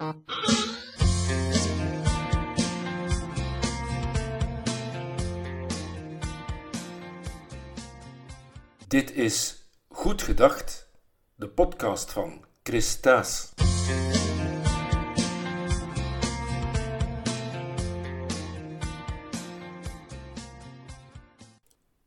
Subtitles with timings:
[0.00, 0.10] Dit
[9.14, 10.90] is Goed Gedacht,
[11.34, 13.52] de podcast van Chris Taas.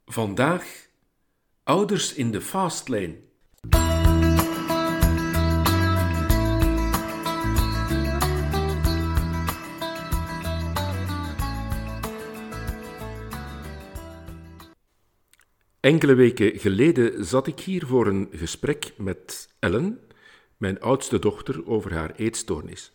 [0.05, 0.87] Vandaag
[1.63, 3.32] ouders in de fastlane.
[15.83, 19.99] Enkele weken geleden zat ik hier voor een gesprek met Ellen,
[20.57, 22.91] mijn oudste dochter, over haar eetstoornis.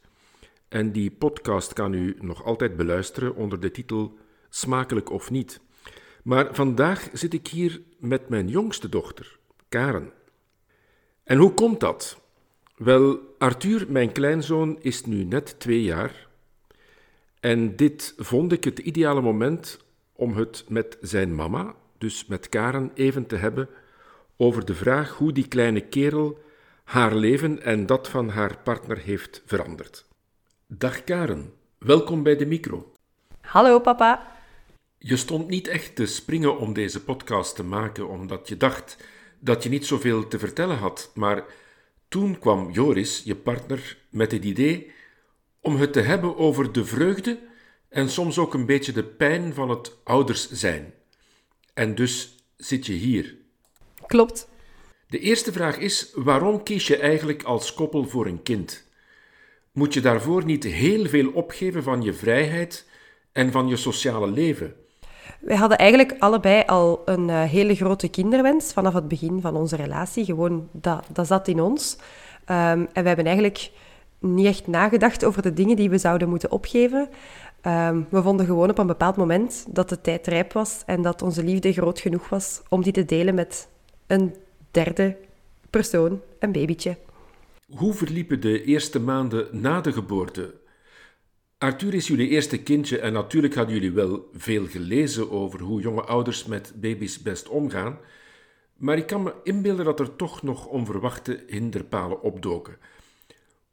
[0.69, 5.61] En die podcast kan u nog altijd beluisteren onder de titel Smakelijk of niet.
[6.23, 10.13] Maar vandaag zit ik hier met mijn jongste dochter, Karen.
[11.25, 12.21] En hoe komt dat?
[12.77, 16.29] Wel, Arthur, mijn kleinzoon, is nu net twee jaar.
[17.41, 22.91] En dit vond ik het ideale moment om het met zijn mama, dus met Karen,
[22.95, 23.69] even te hebben
[24.37, 26.39] over de vraag hoe die kleine kerel
[26.85, 30.07] haar leven en dat van haar partner heeft veranderd.
[30.67, 32.93] Dag Karen, welkom bij de micro.
[33.41, 34.37] Hallo papa.
[34.99, 38.97] Je stond niet echt te springen om deze podcast te maken, omdat je dacht
[39.39, 41.45] dat je niet zoveel te vertellen had, maar
[42.09, 44.93] toen kwam Joris, je partner, met het idee
[45.61, 47.39] om het te hebben over de vreugde
[47.89, 50.95] en soms ook een beetje de pijn van het ouders zijn.
[51.79, 53.37] En dus zit je hier.
[54.07, 54.49] Klopt.
[55.09, 58.87] De eerste vraag is: waarom kies je eigenlijk als koppel voor een kind?
[59.73, 62.87] Moet je daarvoor niet heel veel opgeven van je vrijheid
[63.33, 64.75] en van je sociale leven?
[65.41, 69.77] Wij hadden eigenlijk allebei al een uh, hele grote kinderwens vanaf het begin van onze
[69.77, 70.25] relatie.
[70.25, 71.97] Gewoon, dat, dat zat in ons.
[71.97, 73.71] Um, en we hebben eigenlijk
[74.19, 77.09] niet echt nagedacht over de dingen die we zouden moeten opgeven.
[77.67, 81.23] Um, we vonden gewoon op een bepaald moment dat de tijd rijp was en dat
[81.23, 83.69] onze liefde groot genoeg was om die te delen met
[84.07, 84.35] een
[84.71, 85.17] derde
[85.71, 86.97] persoon, een babytje.
[87.77, 90.55] Hoe verliepen de eerste maanden na de geboorte?
[91.59, 96.03] Arthur is jullie eerste kindje en natuurlijk hadden jullie wel veel gelezen over hoe jonge
[96.03, 97.99] ouders met baby's best omgaan.
[98.77, 102.77] Maar ik kan me inbeelden dat er toch nog onverwachte hinderpalen opdoken.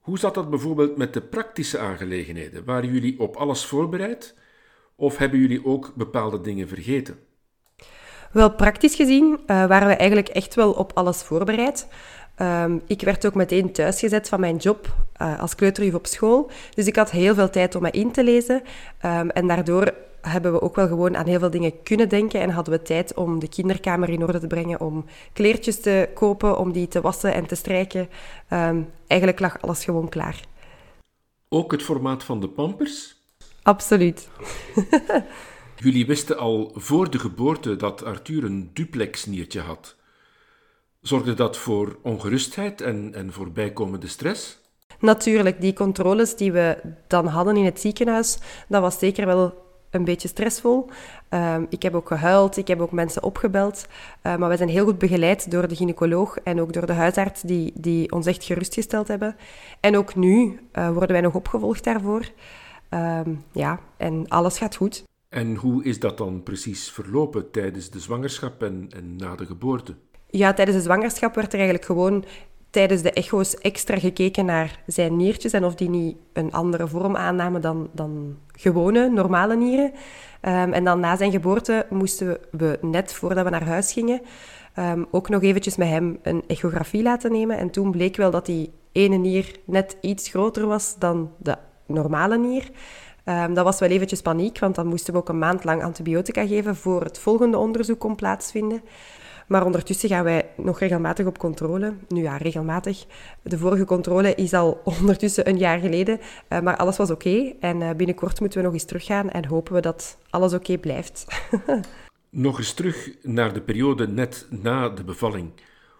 [0.05, 2.65] Hoe zat dat bijvoorbeeld met de praktische aangelegenheden?
[2.65, 4.35] Waren jullie op alles voorbereid?
[4.95, 7.19] Of hebben jullie ook bepaalde dingen vergeten?
[8.31, 11.87] Wel, praktisch gezien uh, waren we eigenlijk echt wel op alles voorbereid.
[12.41, 16.51] Um, ik werd ook meteen thuisgezet van mijn job uh, als kleuterjuf op school.
[16.73, 18.61] Dus ik had heel veel tijd om me in te lezen.
[19.05, 19.93] Um, en daardoor
[20.29, 23.13] hebben we ook wel gewoon aan heel veel dingen kunnen denken en hadden we tijd
[23.13, 27.33] om de kinderkamer in orde te brengen, om kleertjes te kopen, om die te wassen
[27.33, 28.09] en te strijken.
[28.53, 30.39] Um, eigenlijk lag alles gewoon klaar.
[31.49, 33.15] Ook het formaat van de pampers?
[33.63, 34.29] Absoluut.
[35.75, 39.95] Jullie wisten al voor de geboorte dat Arthur een duplexniertje had.
[41.01, 44.57] Zorgde dat voor ongerustheid en, en voor bijkomende stress?
[44.99, 48.37] Natuurlijk, die controles die we dan hadden in het ziekenhuis,
[48.67, 49.64] dat was zeker wel
[49.95, 50.89] een beetje stressvol.
[51.29, 53.87] Uh, ik heb ook gehuild, ik heb ook mensen opgebeld.
[54.23, 57.41] Uh, maar we zijn heel goed begeleid door de gynaecoloog en ook door de huisarts
[57.41, 59.35] die, die ons echt gerustgesteld hebben.
[59.79, 62.29] En ook nu uh, worden wij nog opgevolgd daarvoor.
[62.89, 65.03] Ehm, ja, en alles gaat goed.
[65.29, 69.95] En hoe is dat dan precies verlopen tijdens de zwangerschap en, en na de geboorte?
[70.29, 72.25] Ja, tijdens de zwangerschap werd er eigenlijk gewoon
[72.75, 77.15] tijdens de echo's extra gekeken naar zijn niertjes en of die niet een andere vorm
[77.15, 79.91] aannamen dan, dan gewone, normale nieren.
[80.41, 84.21] Um, en dan na zijn geboorte moesten we, net voordat we naar huis gingen,
[84.79, 87.57] um, ook nog eventjes met hem een echografie laten nemen.
[87.57, 91.55] En toen bleek wel dat die ene nier net iets groter was dan de
[91.85, 92.69] normale nier.
[93.25, 96.47] Um, dat was wel eventjes paniek, want dan moesten we ook een maand lang antibiotica
[96.47, 98.81] geven voor het volgende onderzoek kon plaatsvinden.
[99.47, 101.93] Maar ondertussen gaan wij nog regelmatig op controle.
[102.07, 103.05] Nu ja, regelmatig.
[103.41, 106.19] De vorige controle is al ondertussen een jaar geleden.
[106.49, 107.27] Uh, maar alles was oké.
[107.29, 107.55] Okay.
[107.59, 110.77] En uh, binnenkort moeten we nog eens teruggaan en hopen we dat alles oké okay
[110.77, 111.25] blijft.
[112.29, 115.51] nog eens terug naar de periode net na de bevalling.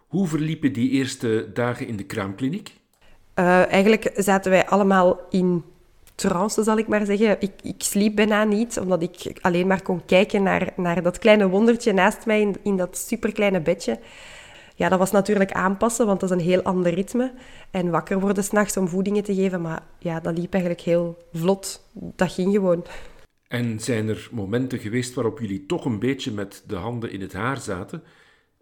[0.08, 2.74] Hoe verliepen die eerste dagen in de kraamkliniek?
[3.36, 5.64] Uh, eigenlijk zaten wij allemaal in
[6.16, 7.38] trance, zal ik maar zeggen.
[7.40, 11.48] Ik, ik sliep bijna niet, omdat ik alleen maar kon kijken naar, naar dat kleine
[11.50, 14.00] wondertje naast mij in, in dat superkleine bedje.
[14.76, 17.34] Ja, dat was natuurlijk aanpassen, want dat is een heel ander ritme.
[17.72, 21.88] En wakker worden s'nachts om voedingen te geven, maar ja, dat liep eigenlijk heel vlot.
[21.94, 22.86] Dat ging gewoon.
[23.48, 27.34] En zijn er momenten geweest waarop jullie toch een beetje met de handen in het
[27.34, 28.04] haar zaten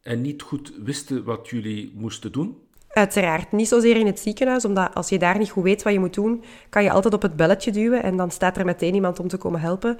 [0.01, 2.57] en niet goed wisten wat jullie moesten doen?
[2.93, 5.99] Uiteraard niet zozeer in het ziekenhuis, omdat als je daar niet goed weet wat je
[5.99, 9.19] moet doen, kan je altijd op het belletje duwen en dan staat er meteen iemand
[9.19, 9.99] om te komen helpen.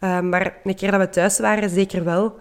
[0.00, 2.36] Uh, maar een keer dat we thuis waren, zeker wel.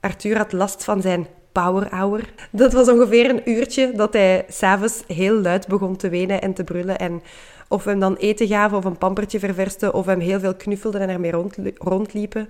[0.00, 2.32] Arthur had last van zijn power hour.
[2.50, 6.64] Dat was ongeveer een uurtje dat hij s'avonds heel luid begon te wenen en te
[6.64, 6.98] brullen.
[6.98, 7.22] En
[7.68, 11.00] of we hem dan eten gaven of een pampertje verversten of hem heel veel knuffelden
[11.00, 12.48] en ermee rond, rondliepen.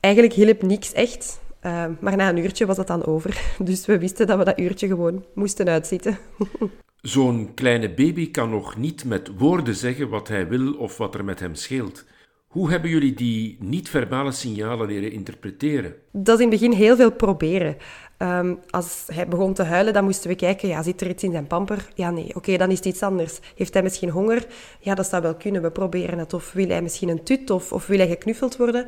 [0.00, 1.40] Eigenlijk hielp niks echt.
[1.62, 3.40] Uh, maar na een uurtje was dat dan over.
[3.58, 6.18] Dus we wisten dat we dat uurtje gewoon moesten uitzitten.
[7.00, 11.24] Zo'n kleine baby kan nog niet met woorden zeggen wat hij wil of wat er
[11.24, 12.04] met hem scheelt.
[12.48, 15.94] Hoe hebben jullie die niet-verbale signalen leren interpreteren?
[16.12, 17.76] Dat is in het begin heel veel proberen.
[18.18, 21.32] Um, als hij begon te huilen, dan moesten we kijken, ja, zit er iets in
[21.32, 21.88] zijn pamper?
[21.94, 22.34] Ja, nee.
[22.34, 23.40] Oké, dan is het iets anders.
[23.54, 24.46] Heeft hij misschien honger?
[24.80, 25.62] Ja, dat zou wel kunnen.
[25.62, 26.34] We proberen het.
[26.34, 27.50] Of wil hij misschien een tut?
[27.50, 28.86] Of, of wil hij geknuffeld worden?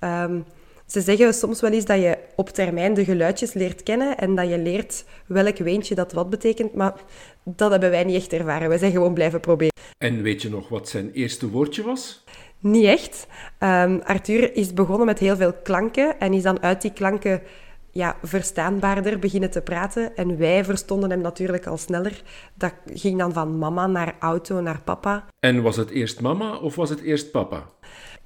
[0.00, 0.44] Um,
[0.86, 4.48] ze zeggen soms wel eens dat je op termijn de geluidjes leert kennen en dat
[4.48, 6.94] je leert welk weentje dat wat betekent, maar
[7.44, 8.68] dat hebben wij niet echt ervaren.
[8.68, 9.74] Wij zijn gewoon blijven proberen.
[9.98, 12.24] En weet je nog wat zijn eerste woordje was?
[12.58, 13.26] Niet echt.
[13.60, 17.42] Um, Arthur is begonnen met heel veel klanken en is dan uit die klanken
[17.96, 20.16] ja, verstaanbaarder beginnen te praten.
[20.16, 22.22] En wij verstonden hem natuurlijk al sneller.
[22.54, 25.24] Dat ging dan van mama naar auto naar papa.
[25.40, 27.66] En was het eerst mama of was het eerst papa?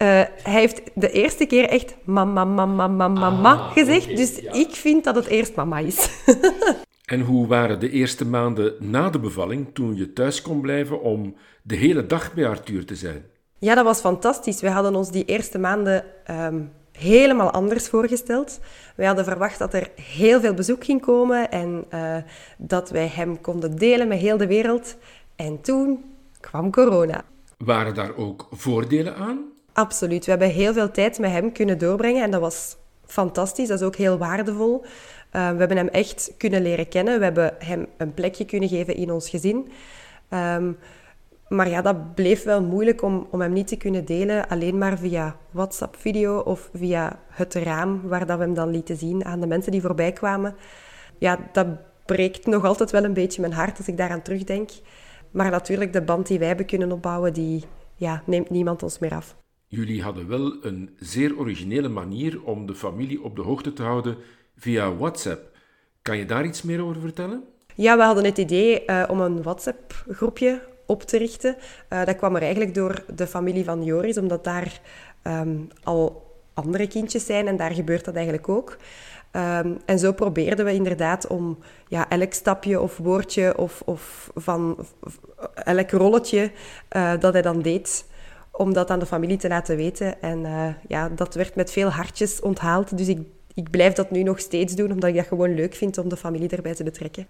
[0.02, 0.08] Uh,
[0.42, 4.16] hij heeft de eerste keer echt mama, mama, mama, mama ah, gezegd.
[4.16, 6.10] dus ik vind dat het eerst mama is.
[7.04, 11.34] en hoe waren de eerste maanden na de bevalling toen je thuis kon blijven om
[11.62, 13.24] de hele dag bij Arthur te zijn?
[13.58, 14.60] Ja, dat was fantastisch.
[14.60, 18.60] We hadden ons die eerste maanden um, helemaal anders voorgesteld.
[18.96, 22.16] Wij hadden verwacht dat er heel veel bezoek ging komen en uh,
[22.58, 24.96] dat wij hem konden delen met heel de wereld.
[25.36, 26.04] En toen
[26.40, 27.24] kwam corona.
[27.58, 29.58] Waren daar ook voordelen aan?
[29.80, 30.24] Absoluut.
[30.24, 33.68] We hebben heel veel tijd met hem kunnen doorbrengen en dat was fantastisch.
[33.68, 34.82] Dat is ook heel waardevol.
[34.82, 37.18] Uh, we hebben hem echt kunnen leren kennen.
[37.18, 39.70] We hebben hem een plekje kunnen geven in ons gezin.
[40.30, 40.78] Um,
[41.48, 44.98] maar ja, dat bleef wel moeilijk om, om hem niet te kunnen delen, alleen maar
[44.98, 49.46] via WhatsApp-video of via het raam waar dat we hem dan lieten zien aan de
[49.46, 50.54] mensen die voorbij kwamen.
[51.18, 51.66] Ja, dat
[52.06, 54.70] breekt nog altijd wel een beetje mijn hart als ik daaraan terugdenk.
[55.30, 59.14] Maar natuurlijk, de band die wij hebben kunnen opbouwen, die ja, neemt niemand ons meer
[59.14, 59.36] af.
[59.72, 64.16] Jullie hadden wel een zeer originele manier om de familie op de hoogte te houden
[64.56, 65.56] via WhatsApp.
[66.02, 67.44] Kan je daar iets meer over vertellen?
[67.74, 71.56] Ja, we hadden het idee uh, om een WhatsApp-groepje op te richten.
[71.92, 74.80] Uh, dat kwam er eigenlijk door de familie van Joris, omdat daar
[75.26, 78.76] um, al andere kindjes zijn en daar gebeurt dat eigenlijk ook.
[79.32, 81.58] Um, en zo probeerden we inderdaad om
[81.88, 84.86] ja, elk stapje of woordje of, of van
[85.54, 86.50] elk rolletje
[86.96, 88.04] uh, dat hij dan deed,
[88.60, 90.22] om dat aan de familie te laten weten.
[90.22, 92.96] En uh, ja, dat werd met veel hartjes onthaald.
[92.96, 93.18] Dus ik,
[93.54, 96.16] ik blijf dat nu nog steeds doen, omdat ik dat gewoon leuk vind om de
[96.16, 97.26] familie erbij te betrekken.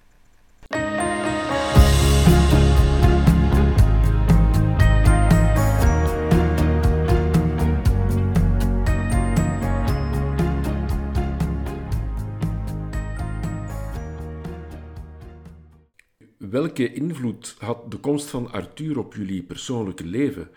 [16.38, 20.48] welke invloed had de komst van Arthur op jullie persoonlijke leven?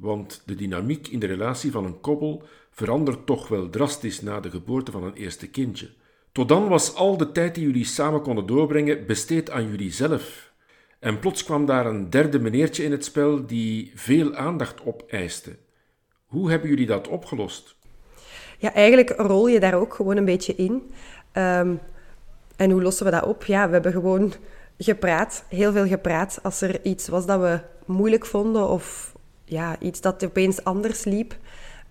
[0.00, 4.50] Want de dynamiek in de relatie van een koppel verandert toch wel drastisch na de
[4.50, 5.90] geboorte van een eerste kindje.
[6.32, 10.52] Tot dan was al de tijd die jullie samen konden doorbrengen besteed aan jullie zelf.
[10.98, 15.56] En plots kwam daar een derde meneertje in het spel die veel aandacht opeiste.
[16.26, 17.76] Hoe hebben jullie dat opgelost?
[18.58, 20.90] Ja, eigenlijk rol je daar ook gewoon een beetje in.
[21.32, 21.80] Um,
[22.56, 23.44] en hoe lossen we dat op?
[23.44, 24.32] Ja, we hebben gewoon
[24.78, 26.38] gepraat, heel veel gepraat.
[26.42, 29.14] Als er iets was dat we moeilijk vonden of
[29.50, 31.36] ja, iets dat opeens anders liep.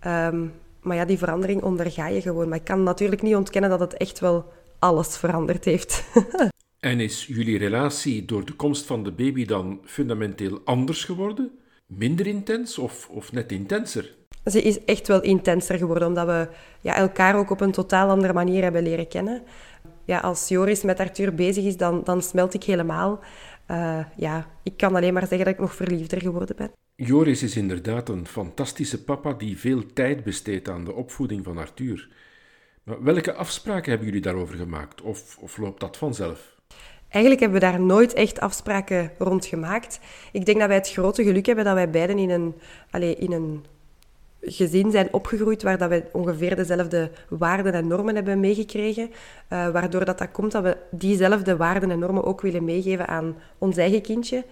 [0.08, 2.50] Um, maar ja, die verandering onderga je gewoon.
[2.50, 4.46] Maar ik kan natuurlijk niet ontkennen dat het echt wel
[4.80, 6.04] alles veranderd heeft.
[6.80, 11.51] en is jullie relatie door de komst van de baby dan fundamenteel anders geworden?
[11.86, 14.16] Minder intens of, of net intenser?
[14.46, 16.48] Ze is echt wel intenser geworden, omdat we
[16.82, 19.44] ja, elkaar ook op een totaal andere manier hebben leren kennen
[20.10, 23.20] ja, als Joris met Arthur bezig is, dan, dan smelt ik helemaal.
[23.72, 26.72] Uh, ja, ik kan alleen maar zeggen dat ik nog verliefder geworden ben.
[27.01, 32.10] Joris is inderdaad een fantastische papa die veel tijd besteedt aan de opvoeding van Arthur.
[32.84, 35.01] Maar welke afspraken hebben jullie daarover gemaakt?
[35.01, 36.56] Of, of loopt dat vanzelf?
[37.08, 40.00] Eigenlijk hebben we daar nooit echt afspraken rond gemaakt.
[40.32, 42.56] Ik denk dat wij het grote geluk hebben dat wij beiden in een,
[42.89, 43.65] allez, in een
[44.41, 49.10] gezin zijn opgegroeid waar dat we ongeveer dezelfde waarden en normen hebben meegekregen.
[49.10, 53.36] Uh, waardoor dat, dat komt dat we diezelfde waarden en normen ook willen meegeven aan
[53.58, 54.46] ons eigen kindje.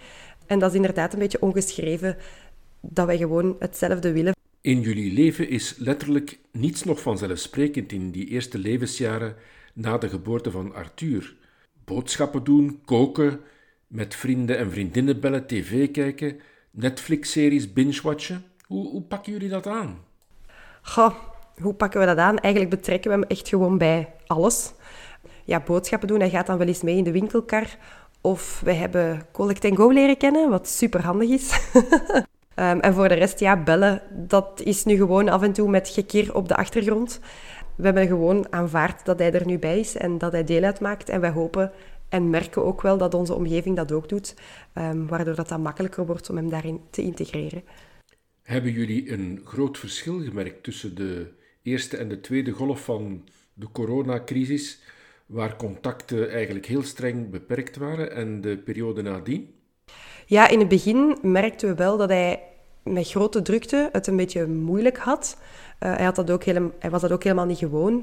[0.47, 2.17] En dat is inderdaad een beetje ongeschreven
[2.81, 4.35] dat wij gewoon hetzelfde willen.
[4.61, 9.35] In jullie leven is letterlijk niets nog vanzelfsprekend in die eerste levensjaren
[9.73, 11.35] na de geboorte van Arthur.
[11.85, 13.39] boodschappen doen, koken,
[13.87, 16.39] met vrienden en vriendinnen bellen, tv kijken,
[16.71, 18.43] Netflix-series binge-watchen.
[18.65, 19.99] Hoe, hoe pakken jullie dat aan?
[20.81, 21.15] Goh,
[21.61, 22.37] hoe pakken we dat aan?
[22.37, 24.73] Eigenlijk betrekken we hem echt gewoon bij alles.
[25.45, 27.77] Ja, boodschappen doen, hij gaat dan wel eens mee in de winkelkar.
[28.27, 31.51] Of we hebben Collect Go leren kennen, wat super handig is.
[32.55, 35.89] Ehm, en voor de rest, ja, bellen, dat is nu gewoon af en toe met
[35.89, 37.19] gekir op de achtergrond.
[37.75, 41.09] We hebben gewoon aanvaard dat hij er nu bij is en dat hij deel uitmaakt.
[41.09, 41.71] En wij hopen
[42.09, 44.35] en merken ook wel dat onze omgeving dat ook doet,
[44.73, 47.63] ehm, waardoor dat dan makkelijker wordt om hem daarin te integreren.
[48.43, 51.31] Hebben jullie een groot verschil gemerkt tussen de
[51.61, 54.79] eerste en de tweede golf van de coronacrisis,
[55.27, 59.55] waar contacten eigenlijk heel streng beperkt waren, en de periode nadien?
[60.25, 62.41] Ja, in het begin merkten we wel dat hij
[62.83, 65.37] met grote drukte het een beetje moeilijk had.
[65.79, 67.93] Uh, hij, had dat ook helemaal, hij was dat ook helemaal niet gewoon.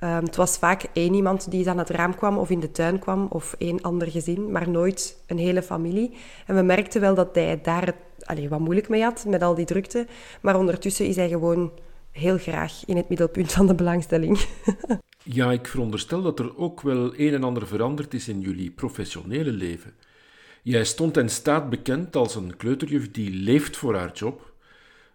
[0.00, 2.98] Um, het was vaak één iemand die aan het raam kwam of in de tuin
[2.98, 6.16] kwam of één ander gezin, maar nooit een hele familie.
[6.46, 9.64] En we merkten wel dat hij daar allez, wat moeilijk mee had met al die
[9.64, 10.06] drukte.
[10.40, 11.72] Maar ondertussen is hij gewoon
[12.10, 14.38] heel graag in het middelpunt van de belangstelling.
[15.28, 19.52] ja, ik veronderstel dat er ook wel een en ander veranderd is in jullie professionele
[19.52, 19.94] leven.
[20.62, 24.54] Jij stond en staat bekend als een kleuterjuf die leeft voor haar job.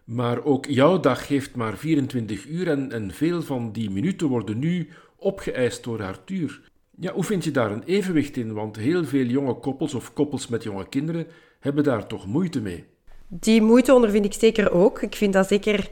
[0.04, 4.88] Maar ook jouw dag heeft maar 24 uur en, veel van die minuten worden nu
[5.16, 6.60] opgeëist door Arthur.
[7.00, 8.52] Ja, hoe vind je daar een evenwicht in?
[8.52, 11.26] Want heel veel jonge koppels of koppels met jonge kinderen
[11.60, 12.84] hebben daar toch moeite mee.
[13.28, 15.02] Die moeite ondervind ik zeker ook.
[15.02, 15.90] Ik vind dat zeker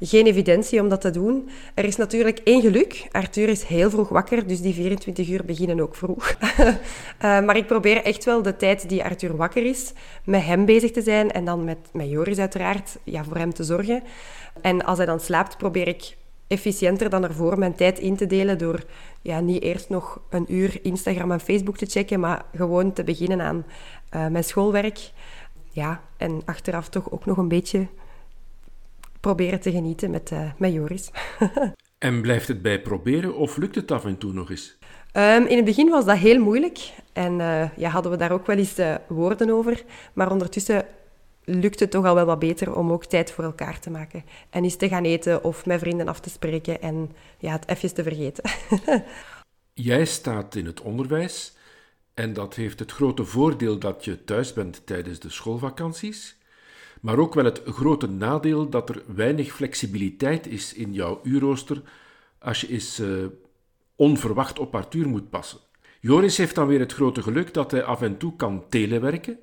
[0.00, 1.48] geen evidentie om dat te doen.
[1.74, 3.08] Er is natuurlijk één geluk.
[3.10, 6.34] Arthur is heel vroeg wakker, dus die 24 uur beginnen ook vroeg.
[7.18, 9.92] Eh, maar ik probeer echt wel de tijd die Arthur wakker is,
[10.24, 13.64] met hem bezig te zijn en dan met, met Joris uiteraard, ja, voor hem te
[13.64, 14.02] zorgen.
[14.60, 16.16] En als hij dan slaapt, probeer ik
[16.46, 18.84] efficiënter dan ervoor mijn tijd in te delen door
[19.22, 23.40] ja, niet eerst nog een uur Instagram en Facebook te checken, maar gewoon te beginnen
[23.40, 23.64] aan
[24.14, 25.10] uh, mijn schoolwerk.
[25.70, 27.86] Ja, en achteraf toch ook nog een beetje
[29.20, 31.10] proberen te genieten met, uh, met Joris.
[31.98, 34.78] en blijft het bij proberen of lukt het af en toe nog eens?
[35.12, 38.46] Um, in het begin was dat heel moeilijk en uh, ja, hadden we daar ook
[38.46, 39.84] wel eens uh, woorden over.
[40.12, 40.84] Maar ondertussen
[41.44, 44.24] lukt het toch al wel wat beter om ook tijd voor elkaar te maken.
[44.50, 47.94] En eens te gaan eten of met vrienden af te spreken en ja, het even
[47.94, 48.50] te vergeten.
[49.72, 51.56] Jij staat in het onderwijs
[52.14, 56.38] en dat heeft het grote voordeel dat je thuis bent tijdens de schoolvakanties
[57.00, 61.82] maar ook wel het grote nadeel dat er weinig flexibiliteit is in jouw uurrooster
[62.38, 63.26] als je eens uh,
[63.96, 65.58] onverwacht op Arthur moet passen.
[66.00, 69.38] Joris heeft dan weer het grote geluk dat hij af en toe kan telewerken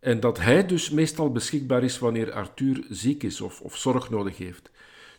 [0.00, 4.38] en dat hij dus meestal beschikbaar is wanneer Arthur ziek is of, of zorg nodig
[4.38, 4.70] heeft.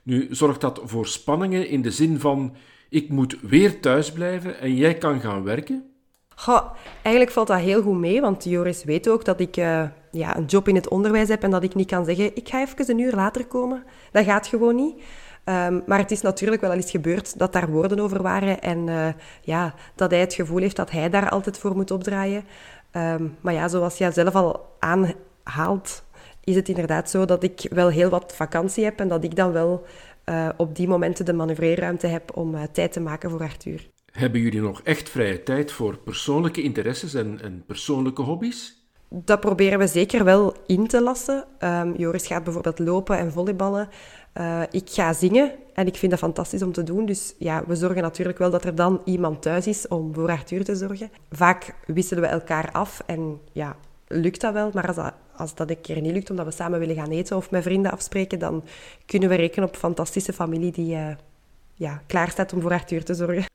[0.04, 2.56] Nu zorgt dat voor spanningen in de zin van
[2.89, 5.95] ik moet weer thuis blijven en jij kan gaan werken?
[7.01, 10.46] Eigenlijk valt dat heel goed mee, want Joris weet ook dat ik uh, ja, een
[10.46, 13.00] job in het onderwijs heb en dat ik niet kan zeggen, ik ga even een
[13.00, 13.84] uur later komen.
[14.12, 14.96] Dat gaat gewoon niet.
[15.46, 19.08] Um, maar het is natuurlijk wel eens gebeurd dat daar woorden over waren en uh,
[19.42, 22.44] ja, dat hij het gevoel heeft dat hij daar altijd voor moet opdraaien.
[22.92, 26.04] Um, maar ja, zoals jij zelf al aanhaalt,
[26.44, 29.51] is het inderdaad zo dat ik wel heel wat vakantie heb en dat ik dan
[29.51, 29.86] wel
[30.25, 33.89] uh, op die momenten de manoeuvreerruimte heb om tijd te maken voor Arthur.
[34.15, 38.75] Hebben jullie nog echt vrije tijd voor persoonlijke interesses en, en persoonlijke hobby's?
[39.10, 41.45] Dat proberen we zeker wel in te lassen.
[41.60, 43.89] Um, Joris gaat bijvoorbeeld lopen en volleyballen.
[44.34, 47.05] Uh, ik ga zingen en ik vind dat fantastisch om te doen.
[47.05, 50.63] Dus ja, we zorgen natuurlijk wel dat er dan iemand thuis is om voor Arthur
[50.63, 51.10] te zorgen.
[51.31, 53.75] Vaak wisselen we elkaar af en ja,
[54.07, 54.69] lukt dat wel.
[54.74, 57.38] Maar als dat, als dat een keer niet lukt, omdat we samen willen gaan eten
[57.38, 58.63] of met vrienden afspreken, dan
[59.05, 61.07] kunnen we rekenen op fantastische familie die uh,
[61.74, 63.45] ja, klaar staat om voor Arthur te zorgen.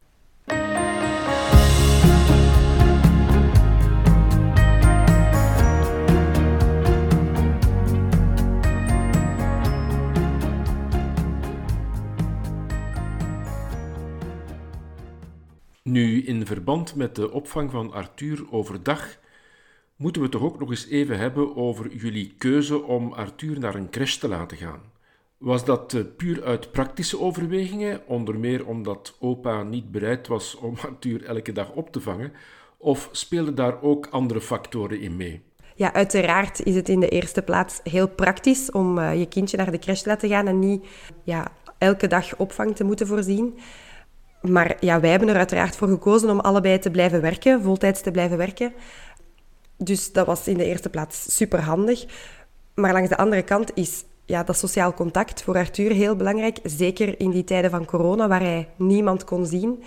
[15.82, 19.18] Nu, in verband met de opvang van Arthur overdag,
[19.96, 23.90] moeten we toch ook nog eens even hebben over jullie keuze om Arthur naar een
[23.90, 24.80] crash te laten gaan.
[25.38, 30.76] Was dat uh, puur uit praktische overwegingen, onder meer omdat opa niet bereid was om
[30.88, 32.32] Arthur elke dag op te vangen,
[32.76, 35.42] of speelden daar ook andere factoren in mee?
[35.74, 39.70] Ja, uiteraard is het in de eerste plaats heel praktisch om uh, je kindje naar
[39.70, 40.86] de crash te laten gaan en niet
[41.22, 43.58] ja, elke dag opvang te moeten voorzien.
[44.42, 48.10] Maar ja, wij hebben er uiteraard voor gekozen om allebei te blijven werken, voltijds te
[48.10, 48.72] blijven werken.
[49.76, 52.04] Dus dat was in de eerste plaats super handig.
[52.74, 56.58] Maar langs de andere kant is ja, dat sociaal contact voor Arthur heel belangrijk.
[56.62, 59.82] Zeker in die tijden van corona, waar hij niemand kon zien.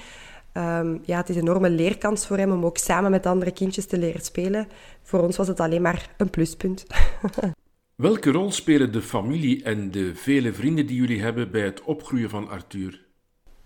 [0.51, 3.85] Ehm, ja, het is een enorme leerkans voor hem om ook samen met andere kindjes
[3.85, 4.67] te leren spelen.
[5.03, 6.85] Voor ons was het alleen maar een pluspunt.
[7.95, 12.29] Welke rol spelen de familie en de vele vrienden die jullie hebben bij het opgroeien
[12.29, 13.02] van Arthur?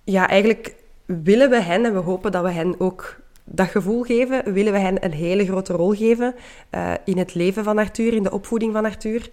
[0.09, 4.53] Ja, eigenlijk willen we hen en we hopen dat we hen ook dat gevoel geven,
[4.53, 6.35] willen we hen een hele grote rol geven
[6.71, 9.29] uh, in het leven van Arthur, in de opvoeding van Arthur.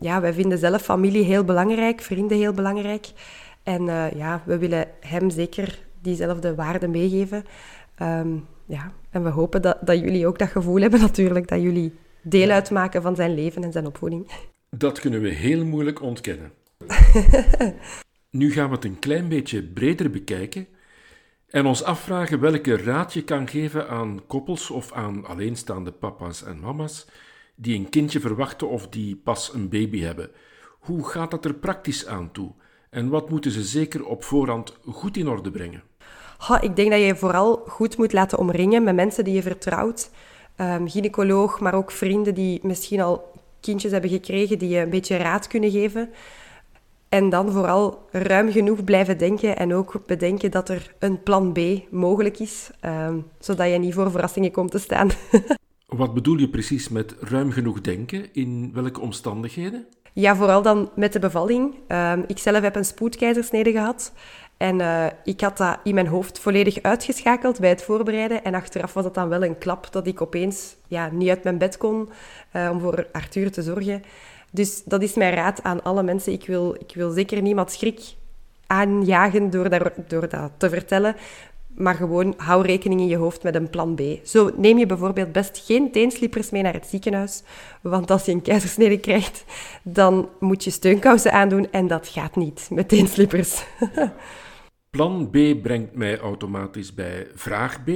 [0.00, 3.06] Ja, wij vinden zelf familie heel belangrijk, vrienden heel belangrijk.
[3.62, 7.44] En uh, ja, we willen hem zeker diezelfde waarden meegeven.
[8.02, 11.94] Um, ja, en we hopen dat, dat jullie ook dat gevoel hebben natuurlijk, dat jullie
[12.22, 14.30] deel uitmaken van zijn leven en zijn opvoeding.
[14.70, 16.52] Dat kunnen we heel moeilijk ontkennen.
[18.32, 20.66] nu gaan we het een klein beetje breder bekijken
[21.46, 26.60] en ons afvragen welke raad je kan geven aan koppels of aan alleenstaande papa's en
[26.60, 27.06] mama's
[27.54, 30.30] die een kindje verwachten of die pas een baby hebben.
[30.78, 32.52] Hoe gaat dat er praktisch aan toe?
[32.90, 35.82] En wat moeten ze zeker op voorhand goed in orde brengen?
[36.60, 40.10] ik denk dat je vooral goed moet laten omringen met mensen die je vertrouwt.
[40.56, 45.16] Um, gynaecoloog, maar ook vrienden die misschien al kindjes hebben gekregen, die je een beetje
[45.16, 46.10] raad kunnen geven.
[47.12, 51.58] En dan vooral ruim genoeg blijven denken en ook bedenken dat er een plan B
[51.90, 55.10] mogelijk is, um, zodat je niet voor verrassingen komt te staan.
[55.86, 58.32] Wat bedoel je precies met ruim genoeg denken?
[58.32, 59.86] In welke omstandigheden?
[60.12, 61.74] Ja, vooral dan met de bevalling.
[61.88, 64.12] Um, ik zelf heb een spoedkeizersnede gehad.
[64.56, 68.44] En uh, ik had dat in mijn hoofd volledig uitgeschakeld bij het voorbereiden.
[68.44, 71.58] En achteraf was het dan wel een klap dat ik opeens ja, niet uit mijn
[71.58, 72.08] bed kon
[72.56, 74.02] uh, om voor Arthur te zorgen.
[74.54, 76.32] Dus dat is mijn raad aan alle mensen.
[76.32, 78.00] Ik wil, ik wil zeker niemand schrik
[78.66, 81.16] aanjagen door, door dat te vertellen.
[81.74, 84.00] Maar gewoon hou rekening in je hoofd met een plan B.
[84.22, 87.42] Zo neem je bijvoorbeeld best geen teenslippers mee naar het ziekenhuis.
[87.80, 89.44] Want als je een keizersnede krijgt,
[89.82, 91.70] dan moet je steunkousen aandoen.
[91.70, 93.64] En dat gaat niet met teenslippers.
[94.90, 97.90] Plan B brengt mij automatisch bij vraag B.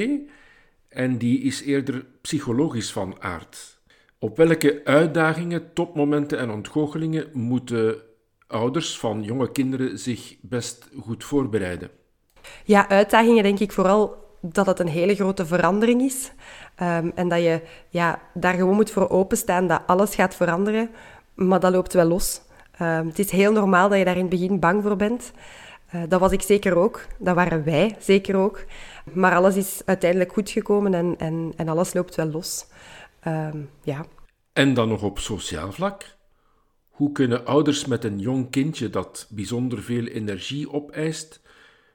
[0.88, 3.75] En die is eerder psychologisch van aard.
[4.18, 7.96] Op welke uitdagingen, topmomenten en ontgoochelingen moeten
[8.46, 11.90] ouders van jonge kinderen zich best goed voorbereiden?
[12.64, 16.32] Ja, uitdagingen denk ik vooral dat het een hele grote verandering is.
[16.82, 20.90] Um, en dat je ja, daar gewoon moet voor openstaan dat alles gaat veranderen.
[21.34, 22.40] Maar dat loopt wel los.
[22.82, 25.32] Um, het is heel normaal dat je daar in het begin bang voor bent.
[25.94, 27.00] Uh, dat was ik zeker ook.
[27.18, 28.64] Dat waren wij zeker ook.
[29.12, 32.66] Maar alles is uiteindelijk goed gekomen en, en, en alles loopt wel los.
[33.28, 34.06] Um, ja.
[34.52, 36.16] En dan nog op sociaal vlak?
[36.88, 41.40] Hoe kunnen ouders met een jong kindje dat bijzonder veel energie opeist,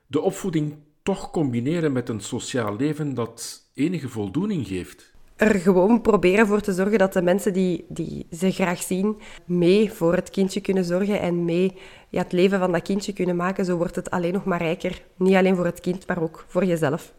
[0.07, 5.11] de opvoeding toch combineren met een sociaal leven dat enige voldoening geeft?
[5.35, 9.91] Er gewoon proberen voor te zorgen dat de mensen die, die ze graag zien, mee
[9.91, 11.77] voor het kindje kunnen zorgen en mee
[12.09, 13.65] ja, het leven van dat kindje kunnen maken.
[13.65, 15.01] Zo wordt het alleen nog maar rijker.
[15.17, 17.13] Niet alleen voor het kind, maar ook voor jezelf.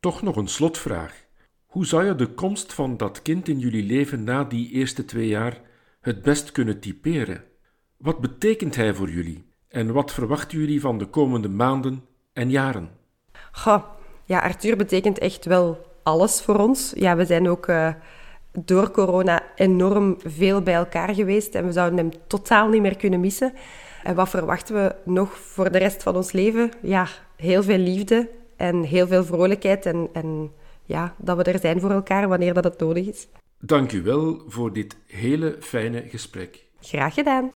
[0.00, 1.23] Toch nog een slotvraag.
[1.74, 5.28] Hoe zou je de komst van dat kind in jullie leven na die eerste twee
[5.28, 5.60] jaar
[6.00, 7.44] het best kunnen typeren?
[7.96, 9.44] Wat betekent hij voor jullie?
[9.68, 12.90] En wat verwachten jullie van de komende maanden en jaren?
[13.52, 13.84] Goh,
[14.24, 16.92] ja, Arthur betekent echt wel alles voor ons.
[16.96, 17.94] Ja, we zijn ook uh,
[18.52, 23.20] door corona enorm veel bij elkaar geweest en we zouden hem totaal niet meer kunnen
[23.20, 23.52] missen.
[24.02, 26.70] En wat verwachten we nog voor de rest van ons leven?
[26.82, 27.06] Ja,
[27.36, 30.52] heel veel liefde en heel veel vrolijkheid en, en
[30.84, 33.28] ja, dat we er zijn voor elkaar wanneer dat het nodig is.
[33.58, 36.64] Dank u wel voor dit hele fijne gesprek.
[36.80, 37.52] Graag gedaan.